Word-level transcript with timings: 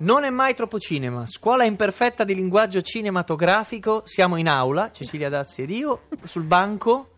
Non 0.00 0.22
è 0.24 0.30
mai 0.30 0.54
troppo 0.54 0.78
cinema. 0.78 1.26
Scuola 1.26 1.64
imperfetta 1.64 2.22
di 2.24 2.34
linguaggio 2.34 2.80
cinematografico. 2.82 4.02
Siamo 4.04 4.36
in 4.36 4.48
aula, 4.48 4.90
Cecilia 4.92 5.28
Dazzi 5.28 5.62
ed 5.62 5.70
io, 5.70 6.02
sul 6.24 6.44
banco, 6.44 7.10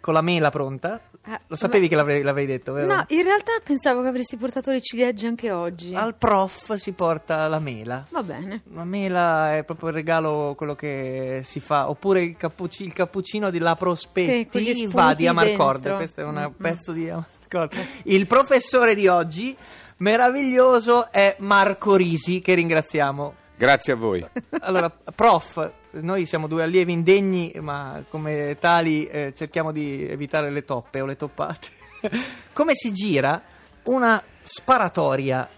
con 0.00 0.12
la 0.12 0.22
mela 0.22 0.50
pronta. 0.50 1.00
Ah, 1.28 1.40
Lo 1.48 1.56
sapevi 1.56 1.88
che 1.88 1.96
l'avrei, 1.96 2.22
l'avrei 2.22 2.46
detto, 2.46 2.72
vero? 2.72 2.92
No, 2.94 3.04
in 3.08 3.22
realtà 3.24 3.52
pensavo 3.62 4.00
che 4.02 4.08
avresti 4.08 4.36
portato 4.36 4.70
le 4.70 4.80
ciliegie 4.80 5.26
anche 5.26 5.50
oggi. 5.52 5.94
Al 5.94 6.14
prof 6.16 6.74
si 6.74 6.92
porta 6.92 7.46
la 7.48 7.58
mela. 7.58 8.04
Va 8.10 8.22
bene. 8.22 8.62
La 8.74 8.84
mela 8.84 9.56
è 9.56 9.64
proprio 9.64 9.88
il 9.88 9.94
regalo, 9.94 10.54
quello 10.56 10.74
che 10.74 11.40
si 11.44 11.58
fa. 11.60 11.88
Oppure 11.88 12.22
il, 12.22 12.36
cappucci- 12.36 12.84
il 12.84 12.92
cappuccino 12.92 13.50
di 13.50 13.58
La 13.58 13.76
Sì, 13.76 13.78
con 13.80 13.92
gli 13.92 13.94
Prospettiva 13.94 14.90
spunti 14.90 15.16
di 15.16 15.26
Amarcord. 15.26 15.80
dentro. 15.80 15.96
Questo 15.96 16.20
è 16.20 16.24
un 16.24 16.34
Mm, 16.34 16.44
mm. 16.44 16.62
pezzo 16.62 16.92
di 16.92 17.08
Amarcord. 17.08 17.76
Il 18.04 18.26
professore 18.28 18.94
di 18.94 19.08
oggi, 19.08 19.56
meraviglioso, 19.98 21.10
è 21.10 21.36
Marco 21.38 21.96
Risi, 21.96 22.40
che 22.40 22.54
ringraziamo. 22.54 23.34
Grazie 23.56 23.94
a 23.94 23.96
voi. 23.96 24.24
Allora, 24.60 24.90
prof, 24.90 25.72
noi 25.92 26.26
siamo 26.26 26.46
due 26.46 26.62
allievi 26.62 26.92
indegni, 26.92 27.52
ma 27.60 28.04
come 28.08 28.56
tali 28.60 29.06
eh, 29.06 29.32
cerchiamo 29.34 29.72
di 29.72 30.06
evitare 30.06 30.50
le 30.50 30.64
toppe 30.64 31.00
o 31.00 31.06
le 31.06 31.16
toppate. 31.16 31.68
come 32.52 32.74
si 32.74 32.92
gira 32.92 33.40
una 33.84 34.22
sparatoria, 34.42 35.48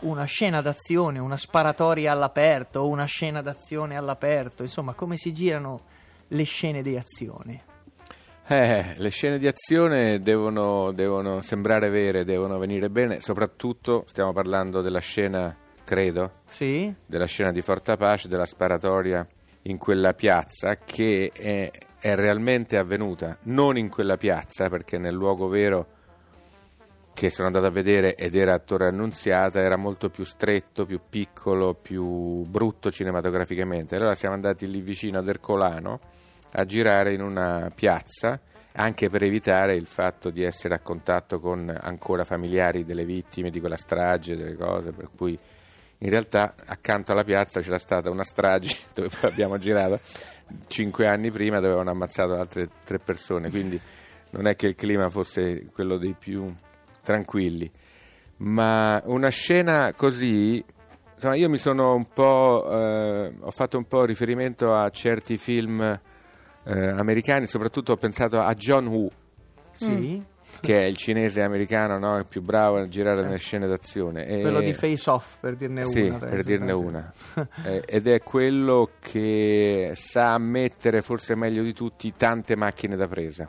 una 0.00 0.24
scena 0.24 0.60
d'azione, 0.60 1.18
una 1.18 1.36
sparatoria 1.36 2.12
all'aperto 2.12 2.88
una 2.88 3.04
scena 3.04 3.40
d'azione 3.40 3.96
all'aperto? 3.96 4.62
Insomma, 4.62 4.94
come 4.94 5.16
si 5.16 5.32
girano 5.32 5.82
le 6.28 6.44
scene 6.44 6.82
di 6.82 6.96
azione? 6.96 7.73
Eh, 8.46 8.94
le 8.98 9.08
scene 9.08 9.38
di 9.38 9.46
azione 9.46 10.20
devono, 10.20 10.92
devono 10.92 11.40
sembrare 11.40 11.88
vere, 11.88 12.24
devono 12.24 12.58
venire 12.58 12.90
bene, 12.90 13.20
soprattutto 13.20 14.04
stiamo 14.06 14.34
parlando 14.34 14.82
della 14.82 14.98
scena, 14.98 15.56
credo, 15.82 16.40
Sì? 16.44 16.92
della 17.06 17.24
scena 17.24 17.52
di 17.52 17.62
Fort 17.62 17.88
Apache, 17.88 18.28
della 18.28 18.44
sparatoria 18.44 19.26
in 19.62 19.78
quella 19.78 20.12
piazza 20.12 20.76
che 20.76 21.30
è, 21.32 21.70
è 21.98 22.14
realmente 22.14 22.76
avvenuta, 22.76 23.38
non 23.44 23.78
in 23.78 23.88
quella 23.88 24.18
piazza 24.18 24.68
perché 24.68 24.98
nel 24.98 25.14
luogo 25.14 25.48
vero 25.48 25.86
che 27.14 27.30
sono 27.30 27.46
andato 27.46 27.64
a 27.64 27.70
vedere 27.70 28.14
ed 28.14 28.34
era 28.34 28.52
a 28.52 28.58
Torre 28.58 28.88
Annunziata 28.88 29.60
era 29.60 29.76
molto 29.76 30.10
più 30.10 30.24
stretto, 30.24 30.84
più 30.84 31.00
piccolo, 31.08 31.72
più 31.72 32.42
brutto 32.42 32.90
cinematograficamente. 32.90 33.96
Allora 33.96 34.14
siamo 34.14 34.34
andati 34.34 34.68
lì 34.68 34.82
vicino 34.82 35.18
ad 35.18 35.28
Ercolano 35.28 36.00
a 36.56 36.64
girare 36.64 37.12
in 37.12 37.22
una 37.22 37.70
piazza 37.74 38.40
anche 38.76 39.08
per 39.08 39.22
evitare 39.22 39.74
il 39.74 39.86
fatto 39.86 40.30
di 40.30 40.42
essere 40.42 40.74
a 40.74 40.80
contatto 40.80 41.38
con 41.38 41.72
ancora 41.80 42.24
familiari 42.24 42.84
delle 42.84 43.04
vittime 43.04 43.50
di 43.50 43.60
quella 43.60 43.76
strage, 43.76 44.36
delle 44.36 44.56
cose, 44.56 44.90
per 44.90 45.10
cui 45.16 45.38
in 45.98 46.10
realtà 46.10 46.54
accanto 46.66 47.12
alla 47.12 47.22
piazza 47.22 47.60
c'era 47.60 47.78
stata 47.78 48.10
una 48.10 48.24
strage 48.24 48.76
dove 48.92 49.10
abbiamo 49.22 49.58
girato. 49.58 50.00
Cinque 50.66 51.06
anni 51.06 51.30
prima 51.30 51.56
dove 51.56 51.68
avevano 51.68 51.90
ammazzato 51.90 52.34
altre 52.34 52.68
tre 52.84 52.98
persone, 52.98 53.48
quindi 53.48 53.80
non 54.30 54.46
è 54.46 54.56
che 54.56 54.66
il 54.66 54.74
clima 54.74 55.08
fosse 55.08 55.66
quello 55.72 55.96
dei 55.96 56.14
più 56.18 56.52
tranquilli, 57.00 57.70
ma 58.38 59.00
una 59.06 59.28
scena 59.28 59.92
così, 59.94 60.62
insomma 61.14 61.36
io 61.36 61.48
mi 61.48 61.58
sono 61.58 61.94
un 61.94 62.08
po', 62.12 62.68
eh, 62.68 63.32
ho 63.40 63.50
fatto 63.52 63.78
un 63.78 63.86
po' 63.86 64.04
riferimento 64.04 64.74
a 64.74 64.90
certi 64.90 65.36
film 65.36 65.98
eh, 66.64 66.88
americani, 66.88 67.46
soprattutto 67.46 67.92
ho 67.92 67.96
pensato 67.96 68.40
a 68.40 68.52
John 68.54 68.86
Woo, 68.86 69.10
Sì? 69.72 70.22
che 70.60 70.78
è 70.80 70.84
il 70.84 70.96
cinese 70.96 71.42
americano 71.42 71.98
no? 71.98 72.24
più 72.28 72.40
bravo 72.40 72.76
a 72.78 72.88
girare 72.88 73.22
nelle 73.22 73.38
scene 73.38 73.66
d'azione. 73.66 74.24
E- 74.26 74.40
Quello 74.40 74.60
di 74.60 74.72
Face 74.72 75.10
Off, 75.10 75.36
per 75.40 75.56
dirne 75.56 75.84
sì, 75.84 76.02
una. 76.02 76.18
per 76.18 76.42
dirne 76.42 76.72
una. 76.72 77.12
Eh, 77.64 77.82
ed 77.86 78.06
è 78.06 78.20
quello 78.22 78.90
che 79.00 79.90
sa 79.94 80.38
mettere 80.38 81.02
forse 81.02 81.34
meglio 81.34 81.62
di 81.62 81.72
tutti 81.72 82.12
tante 82.16 82.56
macchine 82.56 82.96
da 82.96 83.06
presa. 83.08 83.48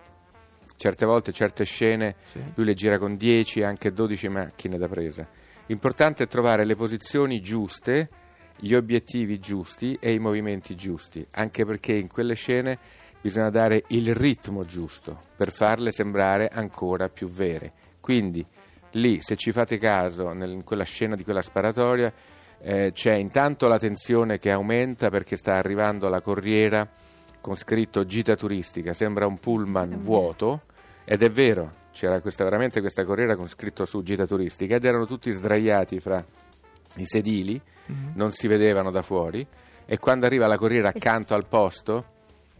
Certe 0.78 1.06
volte, 1.06 1.32
certe 1.32 1.64
scene, 1.64 2.16
Sì. 2.22 2.40
lui 2.56 2.66
le 2.66 2.74
gira 2.74 2.98
con 2.98 3.16
10, 3.16 3.64
anche 3.64 3.92
12 3.94 4.28
macchine 4.28 4.78
da 4.78 4.88
presa. 4.90 5.26
L'importante 5.68 6.24
è 6.24 6.28
trovare 6.28 6.66
le 6.66 6.76
posizioni 6.76 7.40
giuste, 7.42 8.10
gli 8.58 8.74
obiettivi 8.74 9.40
giusti 9.40 9.98
e 10.02 10.12
i 10.14 10.20
movimenti 10.20 10.76
giusti, 10.76 11.26
anche 11.32 11.66
perché 11.66 11.94
in 11.94 12.08
quelle 12.10 12.34
scene 12.36 12.78
bisogna 13.26 13.50
dare 13.50 13.86
il 13.88 14.14
ritmo 14.14 14.66
giusto 14.66 15.20
per 15.36 15.52
farle 15.52 15.92
sembrare 15.92 16.48
ancora 16.48 17.10
più 17.10 17.28
vere. 17.28 17.74
Quindi 18.00 18.46
lì, 18.92 19.18
se 19.20 19.36
ci 19.36 19.52
fate 19.52 19.80
caso, 19.80 20.32
nel- 20.32 20.52
in 20.52 20.64
quella 20.64 20.84
scena 20.84 21.16
di 21.16 21.24
quella 21.24 21.42
sparatoria, 21.42 22.14
eh, 22.60 22.92
c'è 22.94 23.16
intanto 23.16 23.68
la 23.68 23.80
tensione 23.80 24.38
che 24.38 24.52
aumenta 24.52 25.10
perché 25.10 25.38
sta 25.38 25.54
arrivando 25.54 26.08
la 26.08 26.22
corriera 26.22 26.88
con 27.42 27.56
scritto 27.56 28.06
gita 28.06 28.36
turistica, 28.36 28.94
sembra 28.94 29.26
un 29.26 29.40
pullman 29.40 30.04
vuoto. 30.04 30.62
Ed 31.04 31.24
è 31.24 31.32
vero, 31.32 31.88
c'era 31.94 32.22
questa, 32.22 32.44
veramente 32.44 32.80
questa 32.80 33.06
corriera 33.06 33.36
con 33.36 33.48
scritto 33.48 33.86
su 33.86 34.04
gita 34.04 34.28
turistica 34.28 34.76
ed 34.76 34.86
erano 34.86 35.08
tutti 35.08 35.32
sdraiati 35.32 36.00
fra 36.00 36.24
i 36.98 37.08
sedili, 37.08 37.60
non 38.14 38.30
si 38.30 38.48
vedevano 38.48 38.92
da 38.92 39.02
fuori. 39.02 39.46
E 39.84 39.98
quando 39.98 40.28
arriva 40.28 40.46
la 40.46 40.58
corriera 40.58 40.90
accanto 40.90 41.34
al 41.34 41.48
posto 41.48 42.14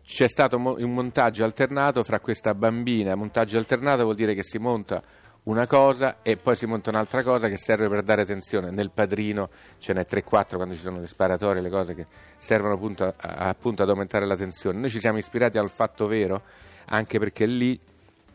c'è 0.06 0.28
stato 0.28 0.58
un 0.58 0.94
montaggio 0.94 1.44
alternato 1.44 2.04
fra 2.04 2.20
questa 2.20 2.54
bambina, 2.54 3.16
montaggio 3.16 3.58
alternato 3.58 4.04
vuol 4.04 4.16
dire 4.16 4.36
che 4.36 4.44
si 4.44 4.60
monta 4.60 5.02
una 5.44 5.68
cosa 5.68 6.18
e 6.22 6.38
poi 6.38 6.56
si 6.56 6.66
monta 6.66 6.90
un'altra 6.90 7.24
cosa 7.24 7.48
che 7.50 7.58
serve 7.58 7.88
per 7.88 8.02
dare 8.04 8.26
tensione. 8.26 8.72
Nel 8.72 8.92
padrino 8.92 9.50
ce 9.80 9.94
n'è 9.94 10.06
3-4 10.10 10.56
quando 10.56 10.74
ci 10.74 10.82
sono 10.82 11.00
le 11.00 11.08
sparatorie, 11.08 11.62
le 11.62 11.70
cose 11.70 11.96
che 11.96 12.06
servono 12.38 12.74
appunto, 12.76 13.06
a- 13.06 13.14
appunto 13.48 13.84
ad 13.84 13.90
aumentare 13.90 14.26
la 14.26 14.36
tensione. 14.36 14.80
Noi 14.80 14.90
ci 14.90 15.00
siamo 15.00 15.18
ispirati 15.18 15.58
al 15.58 15.70
fatto 15.70 16.08
vero 16.08 16.42
anche 16.86 17.20
perché 17.20 17.46
lì 17.46 17.80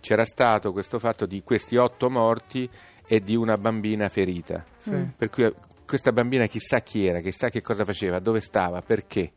c'era 0.00 0.24
stato 0.24 0.72
questo 0.72 0.98
fatto 0.98 1.26
di 1.26 1.42
questi 1.42 1.76
otto 1.76 2.10
morti 2.10 2.68
e 3.06 3.20
di 3.20 3.36
una 3.36 3.56
bambina 3.58 4.08
ferita. 4.08 4.64
Sì. 4.76 5.08
Per 5.16 5.30
cui 5.30 5.44
eh, 5.44 5.54
questa 5.86 6.12
bambina 6.12 6.46
chissà 6.46 6.80
chi 6.80 7.06
era, 7.06 7.20
chissà 7.20 7.48
che 7.48 7.60
cosa 7.60 7.84
faceva, 7.84 8.18
dove 8.18 8.40
stava, 8.40 8.82
perché. 8.82 9.32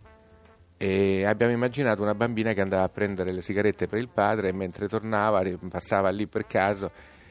E 0.77 1.25
abbiamo 1.25 1.53
immaginato 1.53 2.01
una 2.01 2.15
bambina 2.15 2.53
che 2.53 2.61
andava 2.61 2.83
a 2.83 2.89
prendere 2.89 3.31
le 3.31 3.41
sigarette 3.41 3.87
per 3.87 3.99
il 3.99 4.09
padre 4.09 4.49
e 4.49 4.53
mentre 4.53 4.87
tornava 4.87 5.41
passava 5.69 6.09
lì 6.09 6.27
per 6.27 6.45
caso 6.45 6.89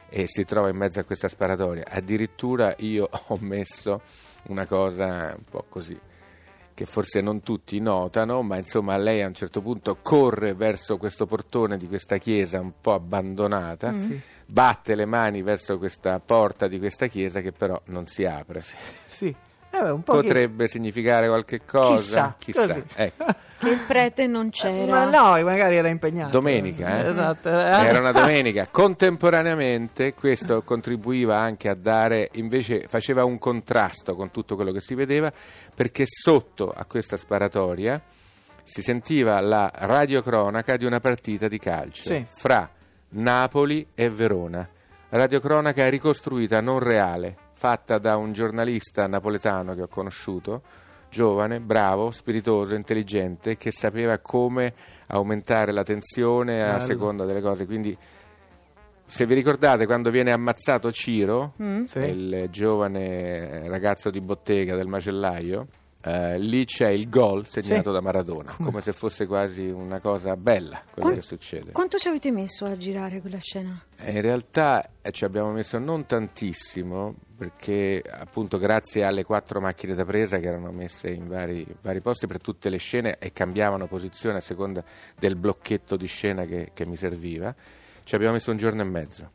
e 0.09 0.27
si 0.27 0.45
trova 0.45 0.69
in 0.69 0.77
mezzo 0.77 1.01
a 1.01 1.05
questa 1.05 1.29
sparatoria. 1.29 1.85
Addirittura 1.89 2.75
io 2.79 3.09
ho 3.29 3.39
messo 3.41 4.03
una 4.45 4.67
cosa 4.67 5.35
un 5.37 5.45
po' 5.49 5.65
così 5.69 5.99
che 6.75 6.85
forse 6.87 7.21
non 7.21 7.43
tutti 7.43 7.79
notano, 7.81 8.43
ma 8.43 8.57
insomma 8.57 8.97
lei 8.97 9.23
a 9.23 9.27
un 9.27 9.35
certo 9.35 9.61
punto 9.61 9.99
corre 10.01 10.55
verso 10.55 10.97
questo 10.97 11.27
portone 11.27 11.77
di 11.77 11.87
questa 11.87 12.17
chiesa 12.17 12.61
un 12.61 12.73
po' 12.81 12.95
abbandonata, 12.95 13.93
batte 14.47 14.95
le 14.95 15.05
mani 15.05 15.43
verso 15.43 15.79
questa 15.79 16.19
porta 16.21 16.69
di 16.69 16.79
questa 16.79 17.07
chiesa 17.07 17.41
che 17.41 17.53
però 17.53 17.81
non 17.87 18.07
si 18.07 18.25
apre. 18.25 18.63
Sì. 19.07 19.27
Eh, 19.29 19.52
beh, 19.83 19.91
un 19.91 20.03
po' 20.03 20.13
che- 20.21 20.27
Potrebbe 20.29 20.69
significare 20.69 21.27
qualche 21.29 21.61
cosa? 21.65 22.35
Chissà, 22.39 22.67
così. 22.67 22.85
Ecco. 22.95 23.25
Che 23.63 23.69
il 23.71 23.79
prete 23.87 24.27
non 24.27 24.51
c'era. 24.51 24.91
Ma 24.91 25.05
no, 25.05 25.41
magari 25.45 25.77
era 25.77 25.87
impegnato. 25.87 26.33
Domenica, 26.33 26.99
eh? 26.99 27.09
Esatto. 27.11 27.47
Era 27.49 28.01
una 28.01 28.11
domenica. 28.11 28.67
Contemporaneamente 28.69 30.15
questo 30.15 30.63
contribuiva 30.63 31.39
anche 31.39 31.69
a 31.69 31.75
dare, 31.77 32.29
invece 32.33 32.87
faceva 32.89 33.25
un 33.25 33.39
contrasto 33.39 34.17
con 34.17 34.33
tutto 34.33 34.57
quello 34.57 34.73
che 34.73 34.81
si 34.81 34.97
vedeva, 34.97 35.33
perché 35.75 36.03
sotto 36.07 36.73
a 36.77 36.85
questa 36.87 37.17
sparatoria 37.17 38.03
si 38.65 38.83
sentiva 38.83 39.39
la 39.41 39.71
radiocronaca 39.73 40.77
di 40.77 40.85
una 40.85 40.99
partita 40.99 41.47
di 41.47 41.59
calcio 41.61 42.03
Sì. 42.03 42.27
fra 42.29 42.69
Napoli 43.11 43.87
e 43.95 44.11
Verona. 44.11 44.69
Radiocronaca 45.09 45.89
ricostruita, 45.89 46.61
non 46.61 46.81
reale, 46.81 47.37
fatta 47.63 47.99
da 47.99 48.17
un 48.17 48.33
giornalista 48.33 49.07
napoletano 49.07 49.75
che 49.77 49.83
ho 49.83 49.87
conosciuto, 49.87 50.63
giovane, 51.09 51.61
bravo, 51.61 52.11
spiritoso, 52.11 52.75
intelligente, 52.75 53.57
che 53.57 53.71
sapeva 53.71 54.19
come 54.19 54.75
aumentare 55.07 55.71
la 55.71 55.85
tensione 55.85 56.61
a 56.65 56.73
Bello. 56.73 56.81
seconda 56.81 57.25
delle 57.25 57.41
cose. 57.41 57.65
Quindi, 57.65 57.97
se 59.07 59.27
vi 59.27 59.35
ricordate, 59.35 59.87
quando 59.87 60.11
viene 60.11 60.33
ammazzato 60.33 60.91
Ciro, 60.91 61.53
Sì. 61.87 61.99
il 62.01 62.49
giovane 62.51 63.69
ragazzo 63.69 64.11
di 64.11 64.21
bottega 64.21 64.75
del 64.75 64.89
macellaio, 64.89 65.67
eh, 66.05 66.39
lì 66.39 66.65
c'è 66.65 66.89
il 66.89 67.09
gol 67.09 67.47
segnato 67.47 67.89
Sì. 67.91 67.95
da 67.95 68.01
Maradona, 68.01 68.53
Come? 68.53 68.69
come 68.71 68.81
se 68.81 68.93
fosse 68.93 69.27
quasi 69.27 69.67
una 69.69 70.01
cosa 70.01 70.37
bella 70.37 70.83
quello 70.93 71.09
Quan- 71.11 71.15
che 71.21 71.23
succede. 71.25 71.73
Quanto 71.73 71.99
ci 71.99 72.09
avete 72.09 72.31
messo 72.33 72.65
a 72.65 72.77
girare 72.77 73.21
quella 73.21 73.39
scena? 73.39 73.81
Eh, 73.99 74.13
In 74.13 74.21
realtà 74.21 74.89
eh, 75.01 75.13
ci 75.13 75.25
abbiamo 75.25 75.53
messo 75.53 75.79
non 75.79 76.05
tantissimo 76.07 77.15
perché 77.37 78.03
appunto 78.09 78.59
grazie 78.59 79.05
alle 79.05 79.25
quattro 79.25 79.61
macchine 79.61 79.95
da 79.95 80.05
presa 80.05 80.39
che 80.39 80.47
erano 80.49 80.71
messe 80.73 81.11
in 81.11 81.27
vari, 81.29 81.67
vari 81.83 82.01
posti 82.01 82.27
per 82.27 82.41
tutte 82.41 82.69
le 82.69 82.77
scene 82.79 83.17
e 83.19 83.33
cambiavano 83.33 83.87
posizione 83.87 84.39
a 84.39 84.41
seconda 84.41 84.83
del 85.19 85.37
blocchetto 85.37 85.97
di 85.97 86.07
scena 86.07 86.45
che, 86.45 86.71
che 86.73 86.87
mi 86.87 86.97
serviva, 86.97 87.55
ci 88.05 88.15
abbiamo 88.15 88.35
messo 88.35 88.51
un 88.51 88.57
giorno 88.59 88.81
e 88.83 88.85
mezzo. 88.85 89.31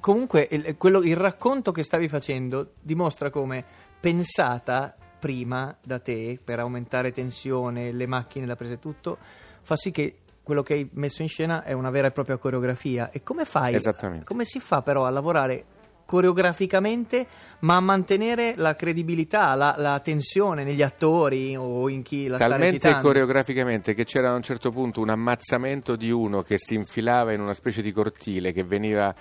Comunque 0.00 0.46
il, 0.50 0.76
quello- 0.76 1.02
il 1.02 1.16
racconto 1.16 1.72
che 1.72 1.82
stavi 1.82 2.06
facendo 2.08 2.72
dimostra 2.80 3.30
come 3.30 3.64
pensata 4.00 4.94
prima 5.22 5.76
da 5.80 6.00
te 6.00 6.36
per 6.42 6.58
aumentare 6.58 7.12
tensione, 7.12 7.92
le 7.92 8.06
macchine 8.08 8.44
da 8.44 8.56
presa 8.56 8.72
e 8.72 8.80
tutto, 8.80 9.18
fa 9.62 9.76
sì 9.76 9.92
che 9.92 10.16
quello 10.42 10.64
che 10.64 10.74
hai 10.74 10.90
messo 10.94 11.22
in 11.22 11.28
scena 11.28 11.62
è 11.62 11.70
una 11.70 11.90
vera 11.90 12.08
e 12.08 12.10
propria 12.10 12.38
coreografia. 12.38 13.12
E 13.12 13.22
come 13.22 13.44
fai? 13.44 13.76
Esattamente. 13.76 14.24
Come 14.24 14.44
si 14.44 14.58
fa 14.58 14.82
però 14.82 15.06
a 15.06 15.10
lavorare 15.10 15.64
coreograficamente 16.04 17.24
ma 17.60 17.76
a 17.76 17.80
mantenere 17.80 18.54
la 18.56 18.74
credibilità, 18.74 19.54
la, 19.54 19.76
la 19.78 20.00
tensione 20.00 20.64
negli 20.64 20.82
attori 20.82 21.54
o 21.54 21.88
in 21.88 22.02
chi 22.02 22.26
la 22.26 22.34
sta 22.34 22.48
Talmente 22.48 22.78
recitando? 22.78 23.06
coreograficamente 23.06 23.94
che 23.94 24.02
c'era 24.02 24.32
a 24.32 24.34
un 24.34 24.42
certo 24.42 24.72
punto 24.72 25.00
un 25.00 25.10
ammazzamento 25.10 25.94
di 25.94 26.10
uno 26.10 26.42
che 26.42 26.58
si 26.58 26.74
infilava 26.74 27.32
in 27.32 27.40
una 27.40 27.54
specie 27.54 27.80
di 27.80 27.92
cortile 27.92 28.50
che 28.50 28.64
veniva 28.64 29.14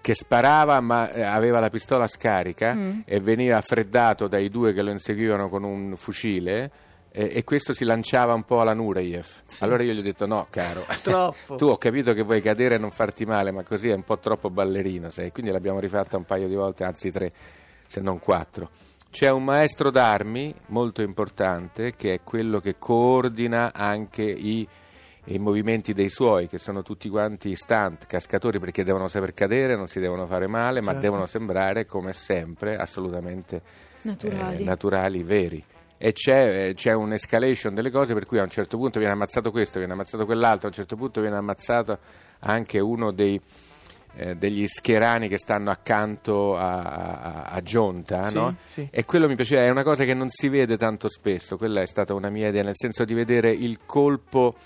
che 0.00 0.14
sparava 0.14 0.80
ma 0.80 1.10
eh, 1.12 1.22
aveva 1.22 1.58
la 1.60 1.70
pistola 1.70 2.06
scarica 2.06 2.74
Mm. 2.74 3.00
e 3.04 3.20
veniva 3.20 3.60
freddato 3.60 4.28
dai 4.28 4.48
due 4.48 4.72
che 4.72 4.82
lo 4.82 4.90
inseguivano 4.90 5.48
con 5.48 5.64
un 5.64 5.94
fucile 5.96 6.70
eh, 7.10 7.30
e 7.34 7.44
questo 7.44 7.72
si 7.74 7.84
lanciava 7.84 8.32
un 8.32 8.44
po' 8.44 8.60
alla 8.60 8.72
Nureyev. 8.74 9.26
Allora 9.60 9.82
io 9.82 9.92
gli 9.92 9.98
ho 9.98 10.02
detto 10.02 10.24
no 10.26 10.46
caro, 10.50 10.84
Troppo. 11.02 11.56
tu 11.56 11.66
ho 11.66 11.76
capito 11.76 12.12
che 12.14 12.22
vuoi 12.22 12.40
cadere 12.40 12.76
e 12.76 12.78
non 12.78 12.90
farti 12.90 13.24
male 13.26 13.50
ma 13.50 13.62
così 13.64 13.88
è 13.88 13.94
un 13.94 14.04
po' 14.04 14.18
troppo 14.18 14.48
ballerino 14.50 15.10
sei. 15.10 15.30
quindi 15.32 15.50
l'abbiamo 15.52 15.78
rifatta 15.80 16.16
un 16.16 16.24
paio 16.24 16.48
di 16.48 16.54
volte, 16.54 16.84
anzi 16.84 17.10
tre 17.10 17.30
se 17.86 18.00
non 18.00 18.18
quattro. 18.18 18.70
C'è 19.10 19.28
un 19.28 19.44
maestro 19.44 19.90
d'armi 19.90 20.54
molto 20.68 21.02
importante 21.02 21.92
che 21.96 22.14
è 22.14 22.20
quello 22.24 22.60
che 22.60 22.76
coordina 22.78 23.72
anche 23.74 24.22
i, 24.22 24.66
i 25.26 25.38
movimenti 25.38 25.92
dei 25.92 26.08
suoi, 26.08 26.48
che 26.48 26.58
sono 26.58 26.82
tutti 26.82 27.08
quanti 27.08 27.54
stunt, 27.54 28.06
cascatori, 28.06 28.58
perché 28.58 28.82
devono 28.84 29.08
saper 29.08 29.32
cadere, 29.34 29.76
non 29.76 29.86
si 29.86 30.00
devono 30.00 30.26
fare 30.26 30.46
male, 30.48 30.80
ma 30.80 30.86
Certo. 30.92 31.00
devono 31.00 31.26
sembrare, 31.26 31.86
come 31.86 32.12
sempre, 32.12 32.76
assolutamente 32.76 33.60
Naturali. 34.02 34.56
eh, 34.62 34.64
naturali, 34.64 35.22
veri. 35.22 35.64
E 35.96 36.12
c'è, 36.12 36.68
eh, 36.70 36.74
c'è 36.74 36.92
un'escalation 36.92 37.72
delle 37.74 37.92
cose 37.92 38.12
per 38.14 38.26
cui 38.26 38.40
a 38.40 38.42
un 38.42 38.50
certo 38.50 38.76
punto 38.76 38.98
viene 38.98 39.14
ammazzato 39.14 39.52
questo, 39.52 39.78
viene 39.78 39.92
ammazzato 39.92 40.24
quell'altro, 40.24 40.66
a 40.66 40.70
un 40.70 40.74
certo 40.74 40.96
punto 40.96 41.20
viene 41.20 41.36
ammazzato 41.36 41.96
anche 42.40 42.80
uno 42.80 43.12
dei, 43.12 43.40
eh, 44.16 44.34
degli 44.34 44.66
schierani 44.66 45.28
che 45.28 45.38
stanno 45.38 45.70
accanto 45.70 46.56
a, 46.56 46.80
a, 46.82 47.42
a 47.44 47.60
Gionta, 47.62 48.24
Sì, 48.24 48.34
no? 48.34 48.56
sì. 48.66 48.88
E 48.90 49.04
quello 49.04 49.28
mi 49.28 49.36
piaceva, 49.36 49.62
è 49.62 49.70
una 49.70 49.84
cosa 49.84 50.02
che 50.02 50.14
non 50.14 50.28
si 50.28 50.48
vede 50.48 50.76
tanto 50.76 51.08
spesso, 51.08 51.56
quella 51.56 51.82
è 51.82 51.86
stata 51.86 52.12
una 52.14 52.30
mia 52.30 52.48
idea, 52.48 52.64
nel 52.64 52.74
senso 52.76 53.04
di 53.04 53.14
vedere 53.14 53.50
il 53.50 53.78
colpo 53.86 54.56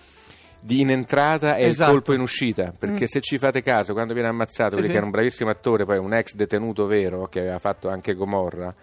di 0.60 0.80
in 0.80 0.90
entrata 0.90 1.56
e 1.56 1.66
Esatto. 1.68 1.90
il 1.90 1.96
colpo 1.96 2.12
in 2.14 2.20
uscita, 2.20 2.72
perché 2.76 3.04
Mm. 3.04 3.06
se 3.06 3.20
ci 3.20 3.38
fate 3.38 3.62
caso, 3.62 3.92
quando 3.92 4.12
viene 4.14 4.28
ammazzato, 4.28 4.70
Sì, 4.70 4.76
perché 4.76 4.90
sì. 4.90 4.96
era 4.96 5.04
un 5.04 5.10
bravissimo 5.12 5.50
attore, 5.50 5.84
poi 5.84 5.98
un 5.98 6.12
ex 6.14 6.34
detenuto 6.34 6.86
vero, 6.86 7.26
che 7.28 7.40
aveva 7.40 7.58
fatto 7.58 7.88
anche 7.88 8.14
Gomorra, 8.14 8.74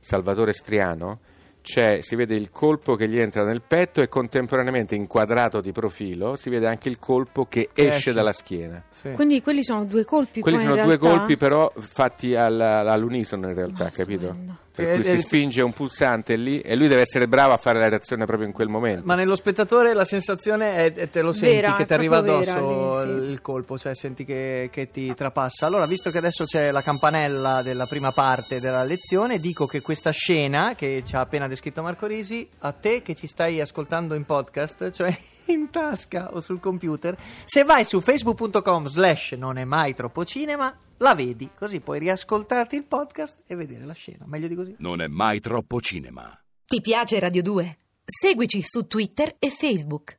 Salvatore 0.00 0.52
Striano, 0.52 1.18
c'è, 1.62 2.00
si 2.00 2.16
vede 2.16 2.34
il 2.36 2.50
colpo 2.50 2.94
che 2.96 3.06
gli 3.06 3.18
entra 3.20 3.44
nel 3.44 3.60
petto 3.60 4.00
e 4.00 4.08
contemporaneamente 4.08 4.94
inquadrato 4.94 5.60
di 5.60 5.72
profilo 5.72 6.34
si 6.36 6.48
vede 6.48 6.66
anche 6.66 6.88
il 6.88 6.98
colpo 6.98 7.44
che 7.44 7.68
Che 7.70 7.82
esce, 7.82 7.96
esce. 7.96 8.12
dalla 8.14 8.32
schiena. 8.32 8.82
Sì. 8.88 9.10
Quindi 9.10 9.42
quelli 9.42 9.62
sono 9.62 9.84
due 9.84 10.06
colpi. 10.06 10.40
Quelli 10.40 10.56
sono 10.58 10.70
in 10.76 10.82
due 10.84 10.96
realtà? 10.96 11.18
colpi 11.18 11.36
però 11.36 11.70
fatti 11.76 12.34
al- 12.34 12.58
all'unisono 12.60 13.48
in 13.48 13.54
realtà, 13.54 13.84
Ma 13.84 13.90
capito? 13.90 14.26
stupendo. 14.28 14.56
Per 14.72 14.94
cui 14.94 15.04
si 15.04 15.18
spinge 15.18 15.62
un 15.62 15.72
pulsante 15.72 16.36
lì 16.36 16.60
e 16.60 16.76
lui 16.76 16.86
deve 16.86 17.00
essere 17.00 17.26
bravo 17.26 17.52
a 17.52 17.56
fare 17.56 17.80
la 17.80 17.88
reazione 17.88 18.24
proprio 18.24 18.46
in 18.46 18.52
quel 18.52 18.68
momento. 18.68 19.02
Ma 19.04 19.16
nello 19.16 19.34
spettatore 19.34 19.94
la 19.94 20.04
sensazione 20.04 20.92
è, 20.94 21.08
te 21.08 21.22
lo 21.22 21.32
senti 21.32 21.56
Vera, 21.56 21.74
che 21.74 21.84
ti 21.84 21.92
arriva 21.92 22.18
addosso 22.18 22.94
vera 22.94 23.04
lì, 23.04 23.24
sì. 23.24 23.30
il 23.30 23.40
colpo, 23.40 23.78
cioè 23.78 23.94
senti 23.96 24.24
che, 24.24 24.68
che 24.72 24.90
ti 24.90 25.12
trapassa. 25.14 25.66
Allora, 25.66 25.86
visto 25.86 26.10
che 26.10 26.18
adesso 26.18 26.44
c'è 26.44 26.70
la 26.70 26.82
campanella 26.82 27.62
della 27.62 27.86
prima 27.86 28.12
parte 28.12 28.60
della 28.60 28.84
lezione, 28.84 29.38
dico 29.38 29.66
che 29.66 29.80
questa 29.80 30.10
scena 30.10 30.74
che 30.76 31.02
ci 31.04 31.16
ha 31.16 31.20
appena 31.20 31.48
descritto 31.48 31.82
Marco 31.82 32.06
Risi, 32.06 32.48
a 32.60 32.72
te 32.72 33.02
che 33.02 33.14
ci 33.14 33.26
stai 33.26 33.60
ascoltando 33.60 34.14
in 34.14 34.24
podcast, 34.24 34.90
cioè 34.92 35.16
in 35.46 35.70
tasca 35.70 36.30
o 36.32 36.40
sul 36.40 36.60
computer, 36.60 37.16
se 37.44 37.64
vai 37.64 37.84
su 37.84 38.00
facebook.com 38.00 38.86
slash 38.86 39.32
non 39.32 39.58
è 39.58 39.64
mai 39.64 39.94
troppo 39.94 40.24
cinema, 40.24 40.72
la 41.00 41.14
vedi, 41.14 41.50
così 41.56 41.80
puoi 41.80 41.98
riascoltarti 41.98 42.76
il 42.76 42.84
podcast 42.84 43.42
e 43.46 43.54
vedere 43.54 43.84
la 43.84 43.94
scena. 43.94 44.24
Meglio 44.26 44.48
di 44.48 44.54
così? 44.54 44.74
Non 44.78 45.00
è 45.00 45.06
mai 45.06 45.40
troppo 45.40 45.80
cinema. 45.80 46.38
Ti 46.66 46.80
piace 46.80 47.18
Radio 47.18 47.42
2? 47.42 47.78
Seguici 48.04 48.60
su 48.62 48.86
Twitter 48.86 49.34
e 49.38 49.50
Facebook. 49.50 50.18